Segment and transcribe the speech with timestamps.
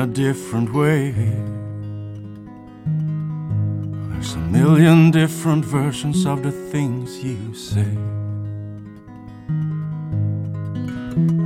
[0.00, 1.10] a different way.
[4.08, 7.98] There's a million different versions of the things you say.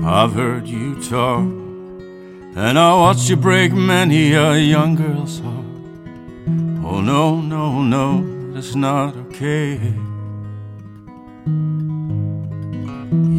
[0.06, 5.66] I've heard you talk, and I watched you break many a young girl's heart.
[6.84, 9.80] Oh, no, no, no, that's not okay.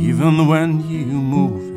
[0.09, 1.74] Even when you move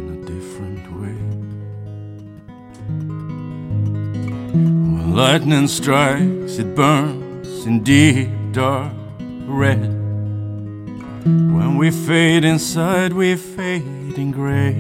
[5.19, 8.93] lightning strikes, it burns in deep dark
[9.49, 9.81] red.
[11.25, 14.77] When we fade inside, we fade in gray.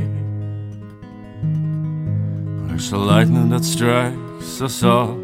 [2.69, 5.17] There's a lightning that strikes us all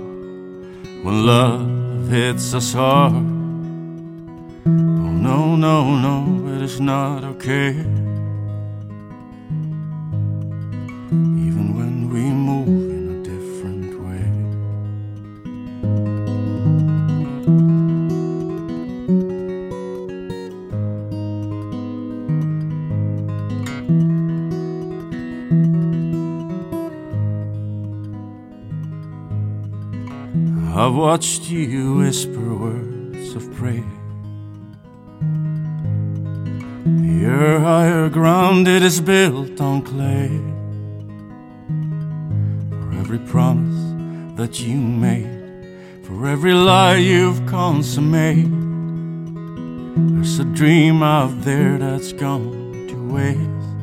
[1.04, 3.14] when love hits us hard.
[3.14, 7.84] Oh, no, no, no, it is not okay.
[30.84, 33.82] I've watched you whisper words of praise.
[37.22, 40.28] Your higher ground it is built on clay.
[42.68, 48.52] For every promise that you made, for every lie you've consummated,
[49.96, 53.73] there's a dream out there that's gone to waste.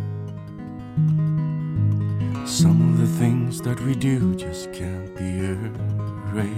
[2.52, 6.52] Some of the things that we do just can't be erased.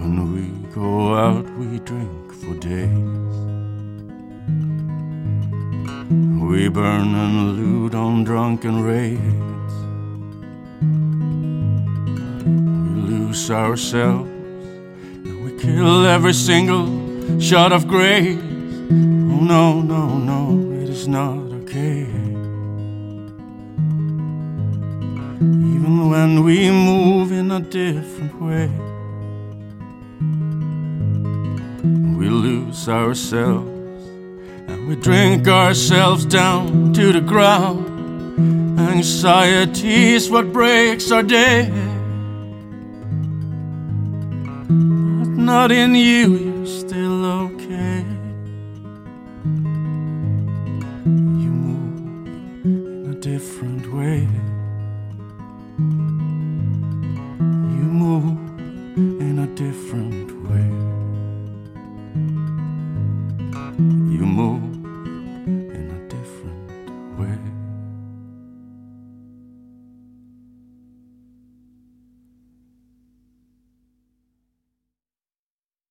[0.00, 3.36] When we go out, we drink for days.
[6.42, 9.89] We burn and loot on drunken raids.
[13.30, 18.36] Lose ourselves and we kill every single shot of grace.
[18.36, 22.08] Oh no, no, no, it is not okay.
[25.38, 28.68] Even when we move in a different way.
[32.18, 33.70] We lose ourselves
[34.66, 38.80] and we drink ourselves down to the ground.
[38.80, 41.89] Anxiety is what breaks our day.
[44.70, 48.04] But not in you, you're still okay.
[51.42, 52.26] You move
[52.64, 54.28] in a different way.
[57.78, 58.38] You move
[59.20, 60.70] in a different way.
[64.14, 64.49] You move.